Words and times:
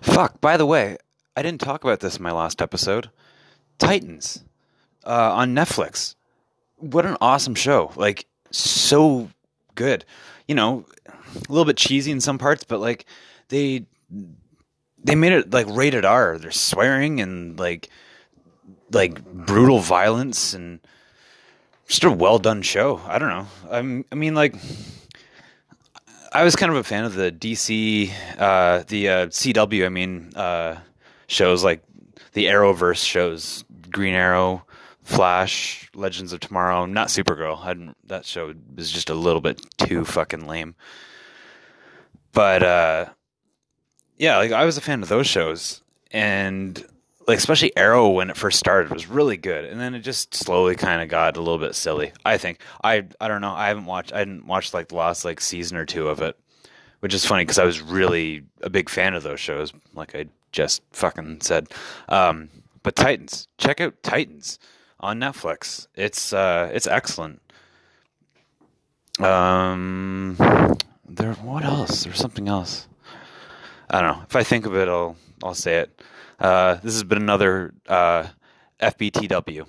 Fuck. 0.00 0.40
By 0.40 0.56
the 0.56 0.66
way, 0.66 0.96
I 1.36 1.42
didn't 1.42 1.60
talk 1.60 1.84
about 1.84 2.00
this 2.00 2.16
in 2.16 2.22
my 2.22 2.32
last 2.32 2.60
episode. 2.60 3.10
Titans 3.78 4.44
uh, 5.04 5.32
on 5.34 5.54
Netflix. 5.54 6.14
What 6.76 7.06
an 7.06 7.16
awesome 7.20 7.54
show! 7.54 7.92
Like 7.96 8.26
so 8.50 9.30
good. 9.74 10.04
You 10.48 10.54
know, 10.54 10.86
a 11.06 11.52
little 11.52 11.64
bit 11.64 11.76
cheesy 11.76 12.10
in 12.10 12.20
some 12.20 12.38
parts, 12.38 12.64
but 12.64 12.80
like 12.80 13.06
they 13.48 13.84
they 15.02 15.14
made 15.14 15.32
it 15.32 15.52
like 15.52 15.66
rated 15.68 16.04
R. 16.04 16.38
They're 16.38 16.50
swearing 16.50 17.20
and 17.20 17.58
like 17.58 17.88
like 18.92 19.24
brutal 19.24 19.78
violence 19.78 20.54
and 20.54 20.80
just 21.86 22.04
a 22.04 22.10
well 22.10 22.38
done 22.38 22.62
show. 22.62 23.00
I 23.06 23.18
don't 23.18 23.28
know. 23.28 23.46
I'm, 23.70 24.04
I 24.12 24.14
mean, 24.14 24.34
like 24.34 24.54
I 26.32 26.44
was 26.44 26.54
kind 26.54 26.70
of 26.70 26.78
a 26.78 26.84
fan 26.84 27.04
of 27.04 27.14
the 27.14 27.32
DC, 27.32 28.12
uh, 28.38 28.84
the 28.86 29.08
uh, 29.08 29.26
CW. 29.26 29.84
I 29.84 29.88
mean, 29.88 30.32
uh, 30.36 30.78
shows 31.26 31.64
like 31.64 31.82
the 32.32 32.46
Arrowverse 32.46 33.04
shows, 33.04 33.64
Green 33.90 34.14
Arrow, 34.14 34.64
Flash, 35.02 35.90
Legends 35.94 36.32
of 36.32 36.40
Tomorrow. 36.40 36.86
Not 36.86 37.08
Supergirl. 37.08 37.58
I 37.58 37.92
that 38.06 38.24
show 38.24 38.54
was 38.76 38.92
just 38.92 39.10
a 39.10 39.14
little 39.14 39.40
bit 39.40 39.60
too 39.78 40.04
fucking 40.04 40.46
lame. 40.46 40.76
But 42.32 42.62
uh, 42.62 43.06
yeah, 44.16 44.36
like 44.36 44.52
I 44.52 44.64
was 44.64 44.76
a 44.76 44.80
fan 44.82 45.02
of 45.02 45.08
those 45.08 45.26
shows, 45.26 45.82
and 46.12 46.84
like 47.30 47.38
especially 47.38 47.74
Arrow 47.76 48.08
when 48.08 48.28
it 48.28 48.36
first 48.36 48.58
started 48.58 48.92
was 48.92 49.06
really 49.06 49.36
good, 49.36 49.64
and 49.64 49.80
then 49.80 49.94
it 49.94 50.00
just 50.00 50.34
slowly 50.34 50.74
kind 50.74 51.00
of 51.00 51.08
got 51.08 51.36
a 51.36 51.40
little 51.40 51.58
bit 51.58 51.76
silly. 51.76 52.12
I 52.24 52.38
think 52.38 52.60
I 52.82 53.04
I 53.20 53.28
don't 53.28 53.40
know. 53.40 53.52
I 53.52 53.68
haven't 53.68 53.84
watched. 53.84 54.12
I 54.12 54.18
didn't 54.18 54.46
watch 54.48 54.74
like 54.74 54.88
the 54.88 54.96
last 54.96 55.24
like 55.24 55.40
season 55.40 55.76
or 55.76 55.86
two 55.86 56.08
of 56.08 56.20
it, 56.20 56.36
which 56.98 57.14
is 57.14 57.24
funny 57.24 57.44
because 57.44 57.60
I 57.60 57.64
was 57.64 57.80
really 57.80 58.42
a 58.62 58.68
big 58.68 58.88
fan 58.88 59.14
of 59.14 59.22
those 59.22 59.38
shows. 59.38 59.72
Like 59.94 60.16
I 60.16 60.26
just 60.50 60.82
fucking 60.90 61.42
said. 61.42 61.68
Um, 62.08 62.48
but 62.82 62.96
Titans, 62.96 63.46
check 63.58 63.80
out 63.80 64.02
Titans 64.02 64.58
on 64.98 65.20
Netflix. 65.20 65.86
It's 65.94 66.32
uh, 66.32 66.68
it's 66.74 66.88
excellent. 66.88 67.40
Um, 69.20 70.36
there. 71.08 71.34
What 71.34 71.64
else? 71.64 72.02
There's 72.02 72.18
something 72.18 72.48
else. 72.48 72.88
I 73.88 74.00
don't 74.00 74.16
know. 74.16 74.24
If 74.24 74.34
I 74.34 74.42
think 74.42 74.66
of 74.66 74.74
it, 74.74 74.88
I'll 74.88 75.14
I'll 75.44 75.54
say 75.54 75.76
it. 75.76 76.02
Uh, 76.40 76.74
this 76.76 76.94
has 76.94 77.04
been 77.04 77.18
another 77.18 77.74
uh, 77.86 78.26
FBTW. 78.80 79.66